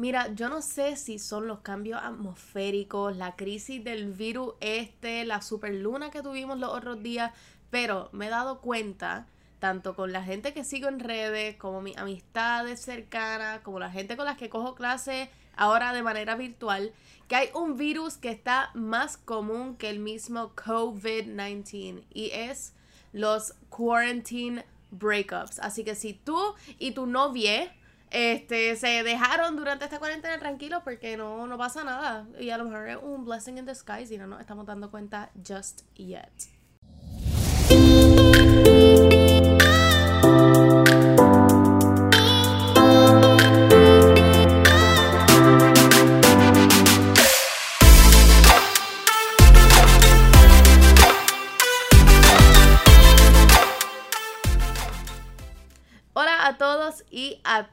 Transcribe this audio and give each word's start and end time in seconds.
Mira, 0.00 0.32
yo 0.32 0.48
no 0.48 0.62
sé 0.62 0.96
si 0.96 1.18
son 1.18 1.46
los 1.46 1.58
cambios 1.58 2.00
atmosféricos, 2.02 3.14
la 3.18 3.36
crisis 3.36 3.84
del 3.84 4.10
virus 4.10 4.54
este, 4.60 5.26
la 5.26 5.42
superluna 5.42 6.10
que 6.10 6.22
tuvimos 6.22 6.58
los 6.58 6.70
otros 6.70 7.02
días, 7.02 7.34
pero 7.68 8.08
me 8.12 8.28
he 8.28 8.30
dado 8.30 8.62
cuenta, 8.62 9.26
tanto 9.58 9.94
con 9.94 10.10
la 10.10 10.22
gente 10.22 10.54
que 10.54 10.64
sigo 10.64 10.88
en 10.88 11.00
redes, 11.00 11.56
como 11.56 11.82
mis 11.82 11.98
amistades 11.98 12.80
cercanas, 12.80 13.60
como 13.60 13.78
la 13.78 13.90
gente 13.90 14.16
con 14.16 14.24
las 14.24 14.38
que 14.38 14.48
cojo 14.48 14.74
clases 14.74 15.28
ahora 15.54 15.92
de 15.92 16.02
manera 16.02 16.34
virtual, 16.34 16.94
que 17.28 17.36
hay 17.36 17.50
un 17.52 17.76
virus 17.76 18.16
que 18.16 18.30
está 18.30 18.70
más 18.72 19.18
común 19.18 19.76
que 19.76 19.90
el 19.90 19.98
mismo 19.98 20.56
COVID-19 20.56 22.04
y 22.08 22.30
es 22.30 22.72
los 23.12 23.52
quarantine 23.68 24.64
breakups. 24.92 25.58
Así 25.58 25.84
que 25.84 25.94
si 25.94 26.14
tú 26.14 26.54
y 26.78 26.92
tu 26.92 27.04
novia 27.04 27.70
este, 28.10 28.76
se 28.76 29.02
dejaron 29.02 29.56
durante 29.56 29.84
esta 29.84 29.98
cuarentena 29.98 30.38
tranquilos 30.38 30.82
porque 30.82 31.16
no, 31.16 31.46
no 31.46 31.56
pasa 31.56 31.84
nada. 31.84 32.26
Y 32.38 32.50
a 32.50 32.58
lo 32.58 32.64
mejor 32.64 32.88
es 32.88 32.98
un 33.00 33.24
blessing 33.24 33.58
in 33.58 33.66
disguise 33.66 34.14
y 34.14 34.18
no 34.18 34.26
nos 34.26 34.40
estamos 34.40 34.66
dando 34.66 34.90
cuenta 34.90 35.30
just 35.46 35.82
yet. 35.94 36.59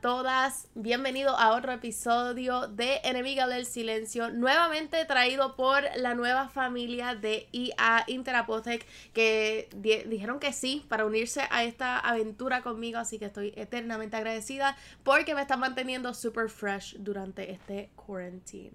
Todas, 0.02 0.68
bienvenido 0.76 1.38
a 1.38 1.56
otro 1.56 1.72
episodio 1.72 2.68
de 2.68 3.02
Enemiga 3.04 3.48
del 3.48 3.66
Silencio, 3.66 4.30
nuevamente 4.30 5.04
traído 5.06 5.56
por 5.56 5.84
la 5.96 6.14
nueva 6.14 6.50
familia 6.50 7.16
de 7.16 7.48
IA 7.52 8.03
Interapotec 8.08 8.86
que 9.14 9.70
dijeron 10.08 10.40
que 10.40 10.53
sí 10.53 10.86
para 10.88 11.06
unirse 11.06 11.42
a 11.50 11.64
esta 11.64 12.00
aventura 12.00 12.62
conmigo, 12.62 13.00
así 13.00 13.18
que 13.18 13.25
estoy 13.25 13.53
eternamente 13.56 14.18
agradecida 14.18 14.78
porque 15.03 15.34
me 15.34 15.42
están 15.42 15.59
manteniendo 15.59 16.14
super 16.14 16.50
fresh 16.50 16.95
durante 17.00 17.52
este 17.52 17.90
quarantine. 17.95 18.73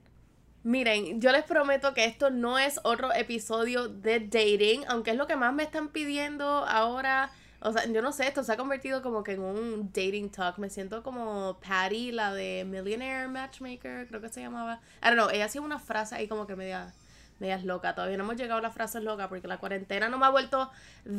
Miren, 0.65 1.21
yo 1.21 1.33
les 1.33 1.45
prometo 1.45 1.95
que 1.95 2.05
esto 2.05 2.31
no 2.31 2.59
es 2.59 2.81
otro 2.85 3.13
episodio 3.13 3.89
de 3.89 4.21
dating, 4.21 4.85
aunque 4.89 5.11
es 5.13 5.17
lo 5.17 5.27
que 5.27 5.37
más 5.37 5.53
me 5.53 5.65
están 5.65 5.89
pidiendo 5.89 6.47
ahora 6.47 7.33
o 7.65 7.73
sea, 7.73 7.87
yo 7.87 8.03
no 8.03 8.13
sé, 8.13 8.27
esto 8.27 8.43
se 8.43 8.53
ha 8.53 8.57
convertido 8.57 9.03
como 9.03 9.23
que 9.23 9.33
en 9.33 9.41
un 9.41 9.93
dating 9.93 10.31
talk. 10.31 10.59
Me 10.59 10.69
siento 10.69 11.03
como 11.03 11.59
Patty, 11.61 12.11
la 12.11 12.35
de 12.35 12.65
Millionaire 12.67 13.29
Matchmaker, 13.29 14.09
creo 14.09 14.21
que 14.21 14.29
se 14.29 14.41
llamaba. 14.41 14.81
I 15.01 15.07
don't 15.07 15.15
know, 15.15 15.31
ella 15.31 15.45
hacía 15.45 15.61
una 15.61 15.79
frase 15.79 16.17
ahí 16.17 16.27
como 16.27 16.47
que 16.47 16.57
media, 16.57 16.93
media 17.39 17.59
loca. 17.59 17.95
Todavía 17.95 18.17
no 18.17 18.25
hemos 18.25 18.37
llegado 18.37 18.59
a 18.59 18.63
las 18.63 18.75
frases 18.75 19.05
locas 19.05 19.29
porque 19.29 19.47
la 19.47 19.59
cuarentena 19.59 20.09
no 20.09 20.19
me 20.19 20.27
ha 20.27 20.31
vuelto 20.31 20.71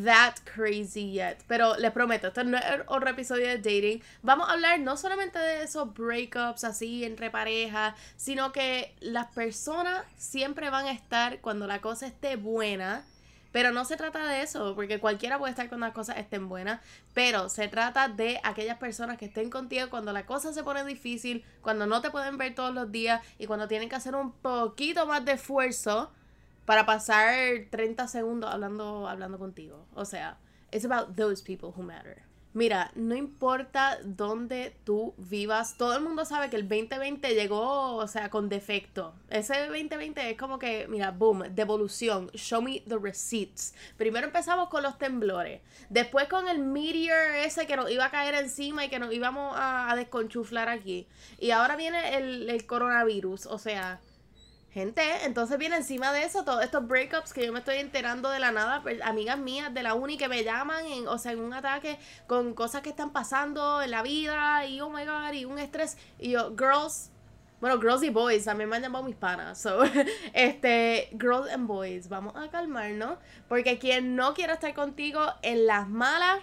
that 0.03 0.35
crazy 0.43 1.13
yet. 1.13 1.37
Pero 1.47 1.77
les 1.77 1.91
prometo, 1.91 2.27
esto 2.27 2.43
no 2.43 2.57
es 2.57 2.63
otro 2.87 3.09
episodio 3.09 3.47
de 3.47 3.57
dating. 3.57 4.03
Vamos 4.21 4.49
a 4.49 4.53
hablar 4.53 4.81
no 4.81 4.97
solamente 4.97 5.39
de 5.39 5.63
esos 5.63 5.93
breakups 5.93 6.65
así 6.65 7.05
entre 7.05 7.29
parejas, 7.29 7.95
sino 8.17 8.51
que 8.51 8.93
las 8.99 9.27
personas 9.27 10.03
siempre 10.17 10.69
van 10.69 10.87
a 10.87 10.91
estar 10.91 11.39
cuando 11.39 11.67
la 11.67 11.79
cosa 11.79 12.05
esté 12.05 12.35
buena 12.35 13.05
pero 13.53 13.71
no 13.71 13.85
se 13.85 13.95
trata 13.95 14.27
de 14.27 14.41
eso, 14.41 14.73
porque 14.73 14.99
cualquiera 14.99 15.37
puede 15.37 15.51
estar 15.51 15.69
cuando 15.69 15.85
las 15.85 15.93
cosas 15.93 16.17
estén 16.17 16.49
buenas, 16.49 16.81
pero 17.13 17.49
se 17.49 17.67
trata 17.67 18.09
de 18.09 18.41
aquellas 18.43 18.79
personas 18.79 19.17
que 19.19 19.25
estén 19.25 19.51
contigo 19.51 19.91
cuando 19.91 20.11
la 20.11 20.25
cosa 20.25 20.51
se 20.51 20.63
pone 20.63 20.83
difícil, 20.83 21.45
cuando 21.61 21.85
no 21.85 22.01
te 22.01 22.09
pueden 22.09 22.37
ver 22.37 22.55
todos 22.55 22.73
los 22.73 22.91
días 22.91 23.21
y 23.37 23.45
cuando 23.45 23.67
tienen 23.67 23.89
que 23.89 23.95
hacer 23.95 24.15
un 24.15 24.31
poquito 24.31 25.05
más 25.05 25.23
de 25.23 25.33
esfuerzo 25.33 26.11
para 26.65 26.87
pasar 26.87 27.35
30 27.69 28.07
segundos 28.07 28.51
hablando, 28.51 29.07
hablando 29.07 29.37
contigo. 29.37 29.85
O 29.93 30.03
sea, 30.03 30.39
it's 30.71 30.83
about 30.83 31.15
those 31.15 31.43
people 31.43 31.71
who 31.77 31.83
matter. 31.83 32.23
Mira, 32.55 32.91
no 32.93 33.15
importa 33.15 33.97
dónde 34.03 34.75
tú 34.83 35.15
vivas, 35.17 35.75
todo 35.75 35.95
el 35.97 36.03
mundo 36.03 36.23
sabe 36.23 36.51
que 36.51 36.55
el 36.55 36.69
2020 36.69 37.33
llegó, 37.33 37.95
o 37.95 38.07
sea, 38.07 38.29
con 38.29 38.47
defecto. 38.47 39.15
Ese 39.27 39.65
2020 39.65 40.29
es 40.29 40.37
como 40.37 40.59
que, 40.59 40.87
mira, 40.87 41.09
boom, 41.09 41.43
devolución, 41.55 42.29
show 42.35 42.61
me 42.61 42.81
the 42.87 42.99
receipts. 42.99 43.73
Primero 43.97 44.27
empezamos 44.27 44.69
con 44.69 44.83
los 44.83 44.99
temblores, 44.99 45.61
después 45.89 46.27
con 46.27 46.47
el 46.47 46.59
meteor 46.59 47.33
ese 47.43 47.65
que 47.65 47.75
nos 47.75 47.89
iba 47.89 48.05
a 48.05 48.11
caer 48.11 48.35
encima 48.35 48.85
y 48.85 48.89
que 48.89 48.99
nos 48.99 49.11
íbamos 49.11 49.55
a, 49.57 49.95
desconchuflar 49.95 50.69
aquí. 50.69 51.07
Y 51.39 51.49
ahora 51.51 51.75
viene 51.75 52.17
el, 52.17 52.49
el 52.51 52.67
coronavirus, 52.67 53.47
o 53.47 53.57
sea, 53.57 53.99
Gente, 54.73 55.03
entonces 55.23 55.59
viene 55.59 55.75
encima 55.75 56.11
de 56.11 56.23
eso 56.23 56.43
todos 56.43 56.63
estos 56.63 56.87
breakups 56.87 57.31
que 57.31 57.45
yo 57.45 57.53
me 57.53 57.59
estoy 57.59 57.75
enterando 57.77 58.31
de 58.31 58.39
la 58.39 58.51
nada, 58.51 58.81
pues, 58.81 58.99
amigas 59.03 59.37
mías 59.37 59.71
de 59.71 59.83
la 59.83 59.93
uni 59.93 60.17
que 60.17 60.27
me 60.27 60.43
llaman, 60.43 60.83
en, 60.87 61.07
o 61.07 61.19
sea, 61.19 61.31
en 61.31 61.41
un 61.41 61.53
ataque 61.53 61.99
con 62.25 62.55
cosas 62.55 62.81
que 62.81 62.89
están 62.89 63.11
pasando 63.11 63.83
en 63.83 63.91
la 63.91 64.01
vida 64.01 64.65
y 64.65 64.81
oh 64.81 64.89
my 64.89 65.05
god, 65.05 65.31
y 65.33 65.45
un 65.45 65.59
estrés. 65.59 65.95
Y 66.17 66.31
yo, 66.31 66.55
girls, 66.57 67.11
bueno, 67.61 67.79
girls 67.79 68.01
y 68.01 68.09
boys, 68.09 68.45
también 68.45 68.67
me 68.67 68.77
han 68.77 68.81
llamado 68.81 69.03
mis 69.03 69.15
panas. 69.15 69.61
So, 69.61 69.83
este, 70.33 71.07
girls 71.19 71.51
and 71.51 71.67
boys, 71.67 72.09
vamos 72.09 72.35
a 72.35 72.49
calmarnos, 72.49 73.19
porque 73.47 73.77
quien 73.77 74.15
no 74.15 74.33
quiera 74.33 74.55
estar 74.55 74.73
contigo 74.73 75.21
en 75.43 75.67
las 75.67 75.87
malas, 75.87 76.39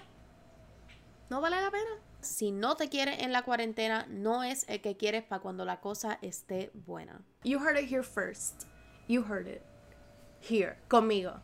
no 1.31 1.41
vale 1.41 1.61
la 1.61 1.73
pena 1.73 2.10
si 2.21 2.51
no 2.51 2.77
te 2.77 2.89
quiere 2.89 3.25
en 3.25 3.33
la 3.33 3.43
cuarentena, 3.43 4.07
no 4.09 4.43
es 4.43 4.69
el 4.69 4.81
que 4.81 4.97
quieres 4.97 5.25
para 5.25 5.41
cuando 5.41 5.65
la 5.65 5.81
cosa 5.81 6.19
esté 6.23 6.71
buena. 6.75 7.21
You 7.45 7.59
heard 7.59 7.79
it 7.79 7.91
here 7.91 8.03
first. 8.03 8.65
You 9.09 9.25
heard 9.25 9.49
it. 9.49 9.63
Here, 10.41 10.77
conmigo. 10.89 11.41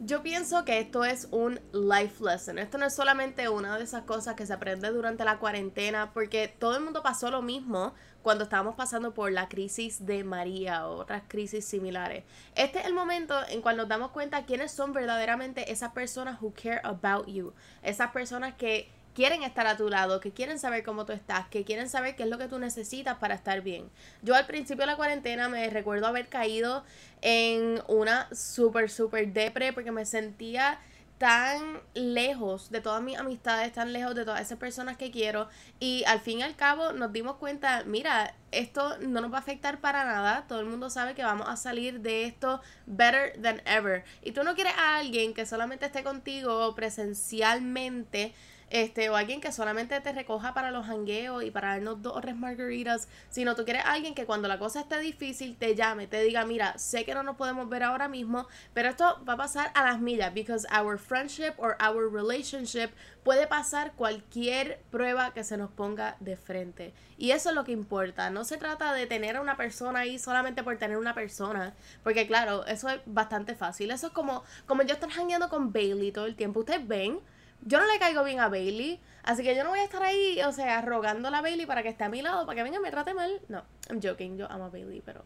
Yo 0.00 0.22
pienso 0.22 0.64
que 0.64 0.80
esto 0.80 1.04
es 1.04 1.28
un 1.30 1.60
life 1.72 2.22
lesson. 2.22 2.58
Esto 2.58 2.78
no 2.78 2.86
es 2.86 2.94
solamente 2.94 3.48
una 3.48 3.78
de 3.78 3.84
esas 3.84 4.02
cosas 4.02 4.34
que 4.34 4.44
se 4.44 4.52
aprende 4.52 4.90
durante 4.90 5.24
la 5.24 5.38
cuarentena, 5.38 6.12
porque 6.12 6.48
todo 6.48 6.76
el 6.76 6.82
mundo 6.82 7.02
pasó 7.02 7.30
lo 7.30 7.42
mismo 7.42 7.94
cuando 8.22 8.44
estábamos 8.44 8.74
pasando 8.74 9.14
por 9.14 9.30
la 9.30 9.48
crisis 9.48 10.04
de 10.04 10.24
María 10.24 10.88
o 10.88 10.96
otras 10.96 11.22
crisis 11.28 11.64
similares. 11.64 12.24
Este 12.56 12.80
es 12.80 12.86
el 12.86 12.94
momento 12.94 13.36
en 13.48 13.62
cual 13.62 13.76
nos 13.76 13.88
damos 13.88 14.10
cuenta 14.10 14.46
quiénes 14.46 14.72
son 14.72 14.92
verdaderamente 14.92 15.70
esas 15.70 15.92
personas 15.92 16.42
who 16.42 16.52
care 16.52 16.80
about 16.82 17.26
you. 17.28 17.54
Esas 17.82 18.10
personas 18.10 18.54
que 18.54 18.90
quieren 19.14 19.42
estar 19.42 19.66
a 19.66 19.76
tu 19.76 19.88
lado, 19.88 20.20
que 20.20 20.32
quieren 20.32 20.58
saber 20.58 20.82
cómo 20.82 21.06
tú 21.06 21.12
estás, 21.12 21.46
que 21.48 21.64
quieren 21.64 21.88
saber 21.88 22.16
qué 22.16 22.24
es 22.24 22.28
lo 22.28 22.38
que 22.38 22.48
tú 22.48 22.58
necesitas 22.58 23.18
para 23.18 23.34
estar 23.34 23.62
bien. 23.62 23.88
Yo 24.22 24.34
al 24.34 24.46
principio 24.46 24.82
de 24.82 24.86
la 24.86 24.96
cuarentena 24.96 25.48
me 25.48 25.68
recuerdo 25.70 26.06
haber 26.06 26.28
caído 26.28 26.84
en 27.22 27.80
una 27.88 28.28
súper, 28.34 28.90
súper 28.90 29.32
depre 29.32 29.72
porque 29.72 29.92
me 29.92 30.04
sentía 30.04 30.78
tan 31.18 31.80
lejos 31.94 32.70
de 32.70 32.80
todas 32.80 33.02
mis 33.02 33.16
amistades, 33.16 33.72
tan 33.72 33.92
lejos 33.92 34.14
de 34.14 34.24
todas 34.24 34.40
esas 34.40 34.58
personas 34.58 34.96
que 34.96 35.10
quiero 35.10 35.48
y 35.78 36.02
al 36.06 36.20
fin 36.20 36.40
y 36.40 36.42
al 36.42 36.56
cabo 36.56 36.92
nos 36.92 37.12
dimos 37.12 37.36
cuenta, 37.36 37.84
mira, 37.86 38.34
esto 38.58 38.98
no 38.98 39.20
nos 39.20 39.32
va 39.32 39.36
a 39.36 39.40
afectar 39.40 39.80
para 39.80 40.04
nada, 40.04 40.44
todo 40.48 40.60
el 40.60 40.66
mundo 40.66 40.90
sabe 40.90 41.14
que 41.14 41.22
vamos 41.22 41.48
a 41.48 41.56
salir 41.56 42.00
de 42.00 42.24
esto 42.24 42.60
better 42.86 43.40
than 43.40 43.60
ever. 43.66 44.04
Y 44.22 44.32
tú 44.32 44.44
no 44.44 44.54
quieres 44.54 44.74
a 44.78 44.96
alguien 44.96 45.34
que 45.34 45.46
solamente 45.46 45.86
esté 45.86 46.02
contigo 46.02 46.74
presencialmente 46.74 48.34
este, 48.70 49.08
o 49.10 49.16
alguien 49.16 49.40
que 49.40 49.52
solamente 49.52 50.00
te 50.00 50.12
recoja 50.12 50.54
para 50.54 50.70
los 50.70 50.88
hangueos 50.88 51.44
y 51.44 51.50
para 51.50 51.74
darnos 51.74 52.02
dos 52.02 52.16
o 52.16 52.34
margaritas, 52.34 53.08
sino 53.30 53.54
tú 53.54 53.64
quieres 53.64 53.82
alguien 53.84 54.14
que 54.14 54.26
cuando 54.26 54.48
la 54.48 54.58
cosa 54.58 54.80
esté 54.80 54.98
difícil 54.98 55.56
te 55.56 55.74
llame, 55.74 56.06
te 56.06 56.20
diga, 56.22 56.44
mira, 56.44 56.76
sé 56.78 57.04
que 57.04 57.14
no 57.14 57.22
nos 57.22 57.36
podemos 57.36 57.68
ver 57.68 57.82
ahora 57.82 58.08
mismo, 58.08 58.48
pero 58.72 58.88
esto 58.88 59.22
va 59.28 59.34
a 59.34 59.36
pasar 59.36 59.70
a 59.74 59.84
las 59.84 60.00
millas, 60.00 60.34
because 60.34 60.66
our 60.76 60.98
friendship 60.98 61.52
or 61.58 61.76
our 61.80 62.08
relationship 62.10 62.90
puede 63.24 63.46
pasar 63.46 63.92
cualquier 63.94 64.80
prueba 64.90 65.32
que 65.32 65.44
se 65.44 65.56
nos 65.56 65.70
ponga 65.70 66.16
de 66.20 66.36
frente. 66.36 66.94
Y 67.16 67.30
eso 67.32 67.48
es 67.48 67.54
lo 67.54 67.64
que 67.64 67.72
importa. 67.72 68.30
No 68.30 68.44
se 68.44 68.58
trata 68.58 68.92
de 68.92 69.06
tener 69.06 69.36
a 69.36 69.40
una 69.40 69.56
persona 69.56 70.00
ahí 70.00 70.18
solamente 70.18 70.62
por 70.62 70.76
tener 70.76 70.98
una 70.98 71.14
persona. 71.14 71.74
Porque 72.02 72.26
claro, 72.26 72.64
eso 72.66 72.88
es 72.88 73.00
bastante 73.06 73.54
fácil. 73.54 73.90
Eso 73.90 74.08
es 74.08 74.12
como, 74.12 74.44
como 74.66 74.82
yo 74.82 74.94
estar 74.94 75.10
hangueando 75.10 75.48
con 75.48 75.72
Bailey 75.72 76.12
todo 76.12 76.26
el 76.26 76.36
tiempo. 76.36 76.60
Ustedes 76.60 76.86
ven 76.86 77.20
yo 77.66 77.78
no 77.78 77.86
le 77.90 77.98
caigo 77.98 78.22
bien 78.24 78.40
a 78.40 78.48
Bailey, 78.48 79.00
así 79.22 79.42
que 79.42 79.56
yo 79.56 79.64
no 79.64 79.70
voy 79.70 79.78
a 79.78 79.84
estar 79.84 80.02
ahí, 80.02 80.40
o 80.42 80.52
sea, 80.52 80.82
rogando 80.82 81.28
a 81.28 81.40
Bailey 81.40 81.64
para 81.64 81.82
que 81.82 81.88
esté 81.88 82.04
a 82.04 82.08
mi 82.10 82.20
lado, 82.20 82.44
para 82.44 82.56
que 82.56 82.62
venga 82.62 82.76
y 82.76 82.82
me 82.82 82.90
trate 82.90 83.14
mal. 83.14 83.40
No, 83.48 83.62
I'm 83.88 84.00
joking, 84.02 84.36
yo 84.36 84.50
amo 84.50 84.66
a 84.66 84.68
Bailey, 84.68 85.00
pero 85.00 85.24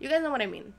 you 0.00 0.08
guys 0.08 0.20
know 0.20 0.32
what 0.32 0.42
I 0.42 0.48
mean. 0.48 0.74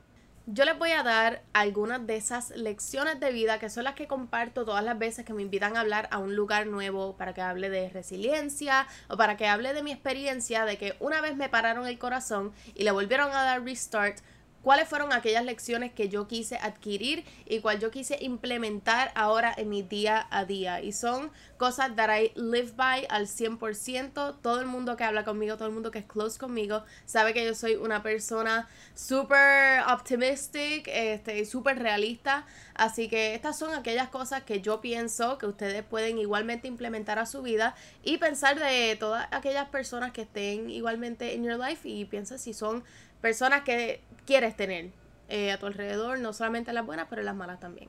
Yo 0.50 0.64
les 0.64 0.78
voy 0.78 0.92
a 0.92 1.02
dar 1.02 1.42
algunas 1.52 2.06
de 2.06 2.16
esas 2.16 2.56
lecciones 2.56 3.20
de 3.20 3.32
vida 3.32 3.58
que 3.58 3.68
son 3.68 3.84
las 3.84 3.94
que 3.94 4.06
comparto 4.06 4.64
todas 4.64 4.82
las 4.82 4.98
veces 4.98 5.26
que 5.26 5.34
me 5.34 5.42
invitan 5.42 5.76
a 5.76 5.80
hablar 5.80 6.08
a 6.10 6.16
un 6.16 6.36
lugar 6.36 6.66
nuevo 6.66 7.18
para 7.18 7.34
que 7.34 7.42
hable 7.42 7.68
de 7.68 7.90
resiliencia 7.90 8.86
o 9.10 9.18
para 9.18 9.36
que 9.36 9.46
hable 9.46 9.74
de 9.74 9.82
mi 9.82 9.92
experiencia 9.92 10.64
de 10.64 10.78
que 10.78 10.96
una 11.00 11.20
vez 11.20 11.36
me 11.36 11.50
pararon 11.50 11.86
el 11.86 11.98
corazón 11.98 12.54
y 12.74 12.84
le 12.84 12.92
volvieron 12.92 13.30
a 13.30 13.42
dar 13.42 13.62
restart 13.62 14.20
cuáles 14.62 14.88
fueron 14.88 15.12
aquellas 15.12 15.44
lecciones 15.44 15.92
que 15.92 16.08
yo 16.08 16.26
quise 16.26 16.56
adquirir 16.56 17.24
y 17.46 17.60
cuál 17.60 17.80
yo 17.80 17.90
quise 17.90 18.18
implementar 18.20 19.12
ahora 19.14 19.54
en 19.56 19.68
mi 19.68 19.82
día 19.82 20.26
a 20.30 20.44
día. 20.44 20.82
Y 20.82 20.92
son 20.92 21.30
cosas 21.56 21.94
that 21.96 22.10
I 22.14 22.32
live 22.34 22.72
by 22.76 23.06
al 23.08 23.26
100%. 23.26 24.40
Todo 24.40 24.60
el 24.60 24.66
mundo 24.66 24.96
que 24.96 25.04
habla 25.04 25.24
conmigo, 25.24 25.56
todo 25.56 25.68
el 25.68 25.74
mundo 25.74 25.90
que 25.90 26.00
es 26.00 26.06
close 26.06 26.38
conmigo, 26.38 26.84
sabe 27.06 27.34
que 27.34 27.44
yo 27.44 27.54
soy 27.54 27.76
una 27.76 28.02
persona 28.02 28.68
súper 28.94 29.82
optimistic 29.88 30.88
este, 30.88 31.44
súper 31.44 31.78
realista. 31.78 32.46
Así 32.74 33.08
que 33.08 33.34
estas 33.34 33.58
son 33.58 33.74
aquellas 33.74 34.08
cosas 34.08 34.42
que 34.42 34.60
yo 34.60 34.80
pienso 34.80 35.38
que 35.38 35.46
ustedes 35.46 35.82
pueden 35.82 36.18
igualmente 36.18 36.68
implementar 36.68 37.18
a 37.18 37.26
su 37.26 37.42
vida 37.42 37.74
y 38.04 38.18
pensar 38.18 38.58
de 38.58 38.96
todas 38.98 39.26
aquellas 39.32 39.68
personas 39.68 40.12
que 40.12 40.22
estén 40.22 40.70
igualmente 40.70 41.34
en 41.34 41.44
your 41.44 41.58
life 41.58 41.88
y 41.88 42.04
piensa 42.04 42.38
si 42.38 42.54
son 42.54 42.84
personas 43.20 43.62
que 43.62 44.00
quieres 44.26 44.56
tener 44.56 44.90
eh, 45.28 45.52
a 45.52 45.58
tu 45.58 45.66
alrededor, 45.66 46.18
no 46.20 46.32
solamente 46.32 46.72
las 46.72 46.86
buenas, 46.86 47.06
pero 47.10 47.22
las 47.22 47.34
malas 47.34 47.60
también. 47.60 47.88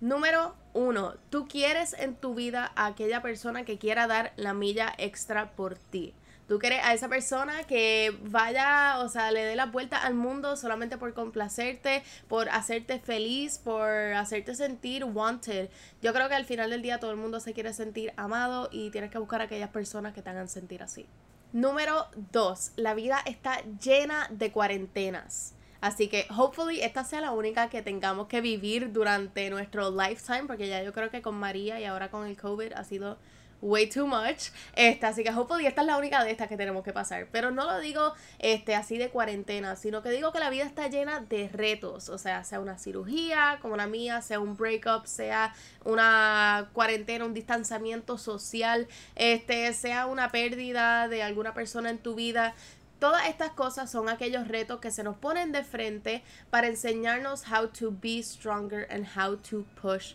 Número 0.00 0.54
uno, 0.74 1.14
tú 1.28 1.48
quieres 1.48 1.92
en 1.92 2.14
tu 2.14 2.34
vida 2.34 2.70
a 2.76 2.86
aquella 2.86 3.20
persona 3.20 3.64
que 3.64 3.78
quiera 3.78 4.06
dar 4.06 4.32
la 4.36 4.54
milla 4.54 4.94
extra 4.96 5.50
por 5.52 5.76
ti. 5.76 6.14
Tú 6.46 6.58
quieres 6.58 6.80
a 6.82 6.94
esa 6.94 7.08
persona 7.08 7.64
que 7.64 8.16
vaya, 8.22 9.00
o 9.00 9.08
sea, 9.10 9.30
le 9.32 9.44
dé 9.44 9.54
la 9.54 9.66
vuelta 9.66 9.98
al 9.98 10.14
mundo 10.14 10.56
solamente 10.56 10.96
por 10.96 11.12
complacerte, 11.12 12.02
por 12.26 12.48
hacerte 12.48 13.00
feliz, 13.00 13.58
por 13.58 13.86
hacerte 13.90 14.54
sentir 14.54 15.04
wanted. 15.04 15.68
Yo 16.00 16.14
creo 16.14 16.28
que 16.30 16.36
al 16.36 16.46
final 16.46 16.70
del 16.70 16.80
día 16.80 17.00
todo 17.00 17.10
el 17.10 17.18
mundo 17.18 17.38
se 17.40 17.52
quiere 17.52 17.74
sentir 17.74 18.14
amado 18.16 18.70
y 18.72 18.90
tienes 18.90 19.10
que 19.10 19.18
buscar 19.18 19.42
a 19.42 19.44
aquellas 19.44 19.68
personas 19.68 20.14
que 20.14 20.22
te 20.22 20.30
hagan 20.30 20.48
sentir 20.48 20.82
así. 20.82 21.06
Número 21.52 22.08
2. 22.32 22.72
La 22.76 22.92
vida 22.92 23.20
está 23.24 23.62
llena 23.82 24.28
de 24.30 24.52
cuarentenas. 24.52 25.54
Así 25.80 26.08
que, 26.08 26.26
hopefully, 26.36 26.82
esta 26.82 27.04
sea 27.04 27.22
la 27.22 27.30
única 27.30 27.70
que 27.70 27.80
tengamos 27.80 28.26
que 28.26 28.42
vivir 28.42 28.92
durante 28.92 29.48
nuestro 29.48 29.90
lifetime, 29.90 30.44
porque 30.46 30.68
ya 30.68 30.82
yo 30.82 30.92
creo 30.92 31.08
que 31.10 31.22
con 31.22 31.36
María 31.36 31.80
y 31.80 31.84
ahora 31.84 32.10
con 32.10 32.26
el 32.26 32.36
COVID 32.36 32.72
ha 32.74 32.84
sido 32.84 33.16
way 33.60 33.88
too 33.88 34.06
much. 34.06 34.50
Este, 34.74 35.06
así 35.06 35.22
que 35.24 35.30
hopefully 35.30 35.66
esta 35.66 35.82
es 35.82 35.86
la 35.86 35.96
única 35.96 36.22
de 36.24 36.30
estas 36.30 36.48
que 36.48 36.56
tenemos 36.56 36.84
que 36.84 36.92
pasar. 36.92 37.28
Pero 37.32 37.50
no 37.50 37.64
lo 37.64 37.78
digo 37.80 38.14
este, 38.38 38.74
así 38.74 38.98
de 38.98 39.10
cuarentena, 39.10 39.76
sino 39.76 40.02
que 40.02 40.10
digo 40.10 40.32
que 40.32 40.38
la 40.38 40.50
vida 40.50 40.64
está 40.64 40.88
llena 40.88 41.20
de 41.20 41.48
retos. 41.48 42.08
O 42.08 42.18
sea, 42.18 42.44
sea 42.44 42.60
una 42.60 42.78
cirugía 42.78 43.58
como 43.60 43.76
la 43.76 43.86
mía, 43.86 44.22
sea 44.22 44.40
un 44.40 44.56
breakup, 44.56 45.06
sea 45.06 45.54
una 45.84 46.70
cuarentena, 46.72 47.24
un 47.24 47.34
distanciamiento 47.34 48.18
social, 48.18 48.88
este, 49.16 49.72
sea 49.72 50.06
una 50.06 50.30
pérdida 50.30 51.08
de 51.08 51.22
alguna 51.22 51.54
persona 51.54 51.90
en 51.90 51.98
tu 51.98 52.14
vida. 52.14 52.54
Todas 52.98 53.28
estas 53.28 53.50
cosas 53.50 53.90
son 53.90 54.08
aquellos 54.08 54.48
retos 54.48 54.80
que 54.80 54.90
se 54.90 55.04
nos 55.04 55.16
ponen 55.16 55.52
de 55.52 55.62
frente 55.62 56.24
para 56.50 56.66
enseñarnos 56.66 57.44
how 57.48 57.68
to 57.68 57.92
be 57.92 58.20
stronger 58.24 58.88
and 58.90 59.06
how 59.16 59.36
to 59.36 59.64
push 59.80 60.14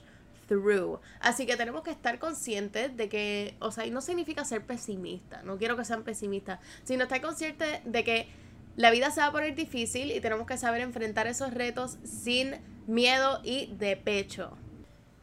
Así 1.19 1.45
que 1.45 1.55
tenemos 1.55 1.83
que 1.83 1.91
estar 1.91 2.19
conscientes 2.19 2.95
de 2.95 3.09
que, 3.09 3.55
o 3.59 3.71
sea, 3.71 3.85
y 3.85 3.91
no 3.91 4.01
significa 4.01 4.45
ser 4.45 4.65
pesimista, 4.65 5.41
no 5.43 5.57
quiero 5.57 5.77
que 5.77 5.85
sean 5.85 6.03
pesimistas, 6.03 6.59
sino 6.83 7.03
estar 7.03 7.21
conscientes 7.21 7.79
de 7.85 8.03
que 8.03 8.27
la 8.75 8.91
vida 8.91 9.11
se 9.11 9.21
va 9.21 9.27
a 9.27 9.31
poner 9.31 9.55
difícil 9.55 10.11
y 10.11 10.19
tenemos 10.19 10.47
que 10.47 10.57
saber 10.57 10.81
enfrentar 10.81 11.27
esos 11.27 11.53
retos 11.53 11.97
sin 12.03 12.55
miedo 12.87 13.39
y 13.43 13.67
de 13.75 13.95
pecho. 13.95 14.57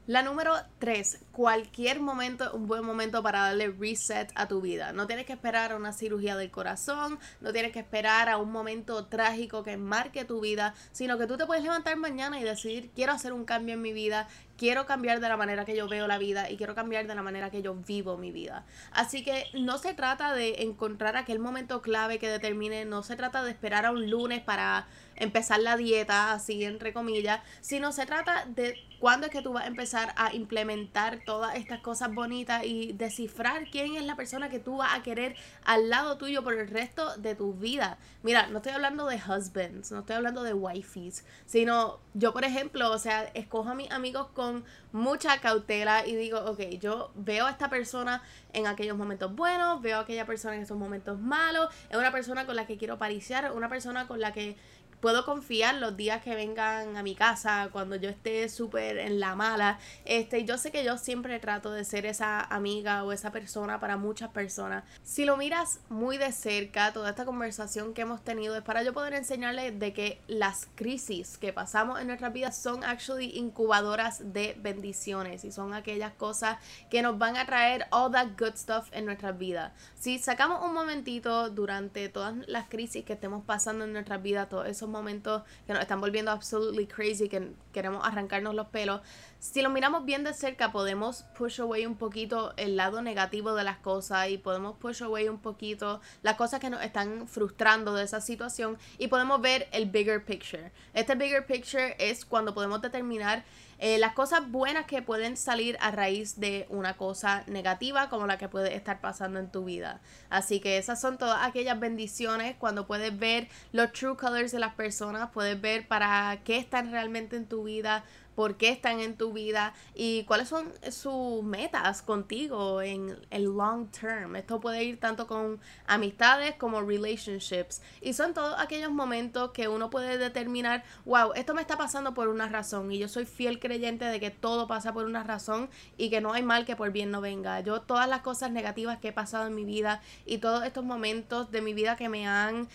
La 0.06 0.22
número 0.22 0.54
3, 0.78 1.20
cualquier 1.32 2.00
momento 2.00 2.50
un 2.52 2.66
buen 2.66 2.84
momento 2.84 3.22
para 3.22 3.40
darle 3.40 3.68
reset 3.68 4.30
a 4.34 4.48
tu 4.48 4.60
vida. 4.60 4.92
No 4.92 5.06
tienes 5.06 5.26
que 5.26 5.32
esperar 5.32 5.72
a 5.72 5.76
una 5.76 5.92
cirugía 5.92 6.36
del 6.36 6.50
corazón, 6.50 7.18
no 7.40 7.52
tienes 7.52 7.72
que 7.72 7.80
esperar 7.80 8.28
a 8.28 8.38
un 8.38 8.50
momento 8.50 9.06
trágico 9.06 9.62
que 9.62 9.76
marque 9.76 10.24
tu 10.24 10.40
vida, 10.40 10.74
sino 10.92 11.18
que 11.18 11.26
tú 11.26 11.36
te 11.36 11.46
puedes 11.46 11.62
levantar 11.62 11.96
mañana 11.96 12.40
y 12.40 12.44
decidir, 12.44 12.90
quiero 12.94 13.12
hacer 13.12 13.32
un 13.32 13.44
cambio 13.44 13.74
en 13.74 13.82
mi 13.82 13.92
vida, 13.92 14.28
quiero 14.60 14.84
cambiar 14.84 15.20
de 15.20 15.28
la 15.30 15.38
manera 15.38 15.64
que 15.64 15.74
yo 15.74 15.88
veo 15.88 16.06
la 16.06 16.18
vida 16.18 16.50
y 16.50 16.58
quiero 16.58 16.74
cambiar 16.74 17.06
de 17.06 17.14
la 17.14 17.22
manera 17.22 17.50
que 17.50 17.62
yo 17.62 17.74
vivo 17.74 18.18
mi 18.18 18.30
vida. 18.30 18.66
Así 18.92 19.24
que 19.24 19.46
no 19.54 19.78
se 19.78 19.94
trata 19.94 20.34
de 20.34 20.62
encontrar 20.62 21.16
aquel 21.16 21.38
momento 21.38 21.80
clave 21.80 22.18
que 22.18 22.28
determine, 22.28 22.84
no 22.84 23.02
se 23.02 23.16
trata 23.16 23.42
de 23.42 23.52
esperar 23.52 23.86
a 23.86 23.90
un 23.90 24.10
lunes 24.10 24.42
para 24.42 24.86
empezar 25.16 25.60
la 25.60 25.78
dieta, 25.78 26.32
así 26.32 26.64
entre 26.64 26.92
comillas, 26.92 27.40
sino 27.62 27.92
se 27.92 28.04
trata 28.04 28.44
de 28.46 28.74
cuándo 28.98 29.26
es 29.26 29.32
que 29.32 29.40
tú 29.40 29.54
vas 29.54 29.64
a 29.64 29.68
empezar 29.68 30.12
a 30.16 30.34
implementar 30.34 31.19
todas 31.24 31.56
estas 31.56 31.80
cosas 31.80 32.14
bonitas 32.14 32.64
y 32.64 32.92
descifrar 32.92 33.64
quién 33.70 33.96
es 33.96 34.04
la 34.04 34.16
persona 34.16 34.48
que 34.48 34.58
tú 34.58 34.78
vas 34.78 34.94
a 34.94 35.02
querer 35.02 35.36
al 35.64 35.88
lado 35.88 36.18
tuyo 36.18 36.42
por 36.42 36.54
el 36.54 36.68
resto 36.68 37.16
de 37.16 37.34
tu 37.34 37.54
vida. 37.54 37.98
Mira, 38.22 38.46
no 38.48 38.58
estoy 38.58 38.72
hablando 38.72 39.06
de 39.06 39.16
husbands, 39.16 39.92
no 39.92 40.00
estoy 40.00 40.16
hablando 40.16 40.42
de 40.42 40.54
wifeys, 40.54 41.24
sino 41.46 41.98
yo, 42.14 42.32
por 42.32 42.44
ejemplo, 42.44 42.90
o 42.90 42.98
sea, 42.98 43.24
escojo 43.34 43.70
a 43.70 43.74
mis 43.74 43.90
amigos 43.90 44.28
con 44.34 44.64
mucha 44.92 45.38
cautela 45.40 46.06
y 46.06 46.16
digo, 46.16 46.40
ok, 46.40 46.60
yo 46.80 47.12
veo 47.14 47.46
a 47.46 47.50
esta 47.50 47.70
persona 47.70 48.22
en 48.52 48.66
aquellos 48.66 48.96
momentos 48.96 49.34
buenos, 49.34 49.80
veo 49.80 49.98
a 49.98 50.00
aquella 50.00 50.26
persona 50.26 50.56
en 50.56 50.62
esos 50.62 50.76
momentos 50.76 51.18
malos, 51.18 51.72
es 51.88 51.96
una 51.96 52.12
persona 52.12 52.46
con 52.46 52.56
la 52.56 52.66
que 52.66 52.76
quiero 52.76 52.98
pariciar, 52.98 53.52
una 53.52 53.68
persona 53.68 54.06
con 54.06 54.20
la 54.20 54.32
que 54.32 54.56
puedo 55.00 55.24
confiar 55.24 55.76
los 55.76 55.96
días 55.96 56.22
que 56.22 56.34
vengan 56.34 56.96
a 56.96 57.02
mi 57.02 57.14
casa, 57.14 57.68
cuando 57.72 57.96
yo 57.96 58.08
esté 58.10 58.48
súper 58.48 58.98
en 58.98 59.20
la 59.20 59.34
mala. 59.34 59.78
Este, 60.04 60.44
yo 60.44 60.58
sé 60.58 60.70
que 60.70 60.84
yo 60.84 60.98
siempre 60.98 61.38
trato 61.38 61.72
de 61.72 61.84
ser 61.84 62.06
esa 62.06 62.40
amiga 62.40 63.04
o 63.04 63.12
esa 63.12 63.32
persona 63.32 63.80
para 63.80 63.96
muchas 63.96 64.30
personas. 64.30 64.84
Si 65.02 65.24
lo 65.24 65.36
miras 65.36 65.80
muy 65.88 66.18
de 66.18 66.32
cerca, 66.32 66.92
toda 66.92 67.10
esta 67.10 67.24
conversación 67.24 67.94
que 67.94 68.02
hemos 68.02 68.22
tenido 68.22 68.56
es 68.56 68.62
para 68.62 68.82
yo 68.82 68.92
poder 68.92 69.14
enseñarles 69.14 69.78
de 69.78 69.92
que 69.92 70.20
las 70.28 70.68
crisis 70.74 71.38
que 71.38 71.52
pasamos 71.52 72.00
en 72.00 72.06
nuestras 72.06 72.32
vidas 72.32 72.56
son 72.56 72.84
actually 72.84 73.32
incubadoras 73.38 74.32
de 74.32 74.56
bendiciones 74.60 75.44
y 75.44 75.52
son 75.52 75.72
aquellas 75.72 76.12
cosas 76.12 76.58
que 76.90 77.02
nos 77.02 77.18
van 77.18 77.36
a 77.36 77.46
traer 77.46 77.86
all 77.90 78.12
that 78.12 78.28
good 78.38 78.56
stuff 78.56 78.88
en 78.92 79.06
nuestras 79.06 79.38
vidas. 79.38 79.72
Si 79.94 80.18
sacamos 80.18 80.62
un 80.62 80.74
momentito 80.74 81.48
durante 81.50 82.08
todas 82.08 82.34
las 82.48 82.68
crisis 82.68 83.04
que 83.04 83.14
estemos 83.14 83.44
pasando 83.44 83.84
en 83.84 83.92
nuestras 83.92 84.22
vidas, 84.22 84.48
todos 84.48 84.66
esos 84.66 84.89
momentos 84.90 85.42
que 85.66 85.72
nos 85.72 85.82
están 85.82 86.00
volviendo 86.00 86.30
absolutely 86.30 86.86
crazy, 86.86 87.28
que 87.28 87.52
queremos 87.72 88.04
arrancarnos 88.04 88.54
los 88.54 88.66
pelos, 88.68 89.00
si 89.38 89.62
lo 89.62 89.70
miramos 89.70 90.04
bien 90.04 90.22
de 90.22 90.34
cerca 90.34 90.70
podemos 90.70 91.22
push 91.38 91.60
away 91.60 91.86
un 91.86 91.96
poquito 91.96 92.52
el 92.58 92.76
lado 92.76 93.00
negativo 93.00 93.54
de 93.54 93.64
las 93.64 93.78
cosas 93.78 94.28
y 94.28 94.36
podemos 94.36 94.76
push 94.76 95.02
away 95.02 95.28
un 95.28 95.38
poquito 95.38 96.02
las 96.22 96.36
cosas 96.36 96.60
que 96.60 96.68
nos 96.68 96.82
están 96.82 97.26
frustrando 97.26 97.94
de 97.94 98.04
esa 98.04 98.20
situación 98.20 98.76
y 98.98 99.08
podemos 99.08 99.40
ver 99.40 99.68
el 99.72 99.86
bigger 99.86 100.24
picture. 100.24 100.72
Este 100.92 101.14
bigger 101.14 101.46
picture 101.46 101.96
es 101.98 102.26
cuando 102.26 102.52
podemos 102.52 102.82
determinar 102.82 103.44
eh, 103.82 103.98
las 103.98 104.12
cosas 104.12 104.50
buenas 104.50 104.84
que 104.84 105.00
pueden 105.00 105.38
salir 105.38 105.78
a 105.80 105.90
raíz 105.90 106.38
de 106.38 106.66
una 106.68 106.98
cosa 106.98 107.44
negativa 107.46 108.10
como 108.10 108.26
la 108.26 108.36
que 108.36 108.46
puede 108.46 108.76
estar 108.76 109.00
pasando 109.00 109.40
en 109.40 109.50
tu 109.50 109.64
vida. 109.64 110.02
Así 110.28 110.60
que 110.60 110.76
esas 110.76 111.00
son 111.00 111.16
todas 111.16 111.46
aquellas 111.46 111.80
bendiciones 111.80 112.56
cuando 112.58 112.86
puedes 112.86 113.18
ver 113.18 113.48
los 113.72 113.90
true 113.92 114.18
colors 114.18 114.52
de 114.52 114.58
las 114.58 114.74
personas, 114.74 115.30
puedes 115.32 115.58
ver 115.58 115.88
para 115.88 116.40
qué 116.44 116.58
están 116.58 116.92
realmente 116.92 117.36
en 117.36 117.46
tu 117.46 117.64
vida, 117.64 118.04
por 118.34 118.56
qué 118.56 118.70
están 118.70 119.00
en 119.00 119.16
tu 119.16 119.32
vida 119.32 119.74
y 119.94 120.24
cuáles 120.24 120.48
son 120.48 120.72
sus 120.90 121.42
metas 121.42 122.02
contigo 122.02 122.82
en 122.82 123.18
el 123.30 123.44
long 123.44 123.90
term. 123.90 124.36
Esto 124.36 124.60
puede 124.60 124.84
ir 124.84 124.98
tanto 124.98 125.26
con 125.26 125.60
amistades 125.86 126.54
como 126.56 126.82
relationships. 126.82 127.82
Y 128.00 128.12
son 128.14 128.34
todos 128.34 128.54
aquellos 128.58 128.90
momentos 128.90 129.50
que 129.52 129.68
uno 129.68 129.90
puede 129.90 130.18
determinar, 130.18 130.84
wow, 131.04 131.32
esto 131.34 131.54
me 131.54 131.60
está 131.60 131.76
pasando 131.76 132.14
por 132.14 132.28
una 132.28 132.48
razón 132.48 132.92
y 132.92 132.98
yo 132.98 133.08
soy 133.08 133.26
fiel 133.26 133.58
creyente 133.58 134.04
de 134.04 134.20
que 134.20 134.30
todo 134.30 134.66
pasa 134.66 134.92
por 134.92 135.04
una 135.04 135.22
razón 135.22 135.68
y 135.96 136.10
que 136.10 136.20
no 136.20 136.32
hay 136.32 136.42
mal 136.42 136.64
que 136.64 136.76
por 136.76 136.92
bien 136.92 137.10
no 137.10 137.20
venga. 137.20 137.60
Yo 137.60 137.80
todas 137.82 138.08
las 138.08 138.22
cosas 138.22 138.50
negativas 138.50 138.98
que 138.98 139.08
he 139.08 139.12
pasado 139.12 139.46
en 139.46 139.54
mi 139.54 139.64
vida 139.64 140.00
y 140.24 140.38
todos 140.38 140.64
estos 140.64 140.84
momentos 140.84 141.50
de 141.50 141.60
mi 141.60 141.74
vida 141.74 141.96
que 141.96 142.08
me 142.08 142.26
han 142.26 142.68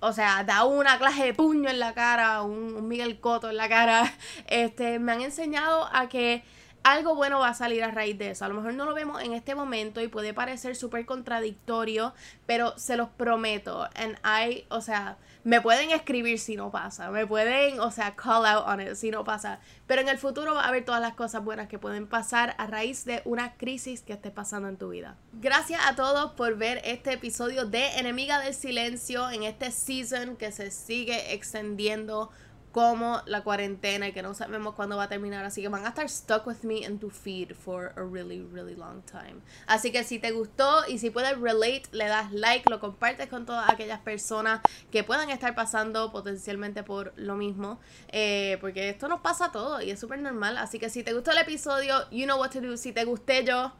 o 0.00 0.12
sea, 0.12 0.44
da 0.44 0.64
una 0.64 0.98
clase 0.98 1.24
de 1.24 1.34
puño 1.34 1.68
en 1.68 1.78
la 1.78 1.94
cara, 1.94 2.42
un, 2.42 2.88
Miguel 2.88 3.20
Coto 3.20 3.50
en 3.50 3.56
la 3.56 3.68
cara, 3.68 4.12
este, 4.46 4.98
me 4.98 5.12
han 5.12 5.20
enseñado 5.20 5.88
a 5.92 6.08
que 6.08 6.42
algo 6.82 7.14
bueno 7.14 7.40
va 7.40 7.48
a 7.48 7.54
salir 7.54 7.84
a 7.84 7.90
raíz 7.90 8.16
de 8.18 8.30
eso. 8.30 8.44
A 8.44 8.48
lo 8.48 8.54
mejor 8.54 8.74
no 8.74 8.84
lo 8.84 8.94
vemos 8.94 9.22
en 9.22 9.32
este 9.32 9.54
momento 9.54 10.00
y 10.00 10.08
puede 10.08 10.34
parecer 10.34 10.76
súper 10.76 11.06
contradictorio, 11.06 12.14
pero 12.46 12.76
se 12.78 12.96
los 12.96 13.08
prometo. 13.08 13.88
And 13.94 14.16
I, 14.24 14.64
o 14.68 14.80
sea, 14.80 15.16
me 15.44 15.60
pueden 15.60 15.90
escribir 15.90 16.38
si 16.38 16.56
no 16.56 16.70
pasa, 16.70 17.10
me 17.10 17.26
pueden, 17.26 17.80
o 17.80 17.90
sea, 17.90 18.14
call 18.14 18.44
out 18.44 18.66
on 18.66 18.80
it 18.80 18.94
si 18.94 19.10
no 19.10 19.24
pasa, 19.24 19.60
pero 19.86 20.02
en 20.02 20.08
el 20.08 20.18
futuro 20.18 20.54
va 20.54 20.64
a 20.64 20.68
haber 20.68 20.84
todas 20.84 21.00
las 21.00 21.14
cosas 21.14 21.42
buenas 21.42 21.68
que 21.68 21.78
pueden 21.78 22.06
pasar 22.06 22.54
a 22.58 22.66
raíz 22.66 23.04
de 23.04 23.22
una 23.24 23.54
crisis 23.54 24.02
que 24.02 24.12
esté 24.12 24.30
pasando 24.30 24.68
en 24.68 24.76
tu 24.76 24.90
vida. 24.90 25.16
Gracias 25.32 25.80
a 25.86 25.96
todos 25.96 26.32
por 26.32 26.56
ver 26.56 26.82
este 26.84 27.14
episodio 27.14 27.64
de 27.64 27.86
Enemiga 27.98 28.38
del 28.40 28.54
Silencio 28.54 29.30
en 29.30 29.44
este 29.44 29.70
season 29.70 30.36
que 30.36 30.52
se 30.52 30.70
sigue 30.70 31.32
extendiendo 31.32 32.30
como 32.72 33.20
la 33.26 33.42
cuarentena 33.42 34.08
y 34.08 34.12
que 34.12 34.22
no 34.22 34.34
sabemos 34.34 34.74
cuándo 34.74 34.96
va 34.96 35.04
a 35.04 35.08
terminar. 35.08 35.44
Así 35.44 35.62
que 35.62 35.68
van 35.68 35.84
a 35.84 35.88
estar 35.88 36.08
stuck 36.08 36.46
with 36.46 36.62
me 36.62 36.84
in 36.84 36.98
tu 36.98 37.10
feed 37.10 37.54
for 37.54 37.92
a 37.96 38.02
really, 38.02 38.42
really 38.52 38.74
long 38.74 39.02
time. 39.02 39.40
Así 39.66 39.90
que 39.90 40.04
si 40.04 40.18
te 40.18 40.30
gustó 40.30 40.86
y 40.86 40.98
si 40.98 41.10
puedes 41.10 41.38
relate, 41.38 41.82
le 41.92 42.06
das 42.06 42.32
like, 42.32 42.68
lo 42.70 42.78
compartes 42.78 43.28
con 43.28 43.46
todas 43.46 43.68
aquellas 43.68 44.00
personas 44.00 44.60
que 44.90 45.02
puedan 45.02 45.30
estar 45.30 45.54
pasando 45.54 46.12
potencialmente 46.12 46.82
por 46.82 47.12
lo 47.16 47.36
mismo. 47.36 47.80
Eh, 48.08 48.58
porque 48.60 48.88
esto 48.88 49.08
nos 49.08 49.20
pasa 49.20 49.46
a 49.46 49.52
todos 49.52 49.82
y 49.82 49.90
es 49.90 49.98
súper 49.98 50.20
normal. 50.20 50.56
Así 50.58 50.78
que 50.78 50.90
si 50.90 51.02
te 51.02 51.12
gustó 51.12 51.32
el 51.32 51.38
episodio, 51.38 52.08
you 52.10 52.24
know 52.24 52.38
what 52.38 52.50
to 52.50 52.60
do. 52.60 52.76
Si 52.76 52.92
te 52.92 53.04
gusté 53.04 53.44
yo, 53.44 53.72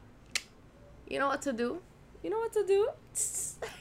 you 1.07 1.17
know 1.17 1.29
what 1.29 1.39
to 1.39 1.53
do. 1.53 1.81
You 2.23 2.29
know 2.29 2.39
what 2.39 2.51
to 2.51 2.63
do. 2.63 2.85